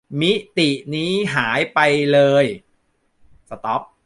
[0.21, 1.79] มิตินี้หายไป
[2.13, 2.45] เลย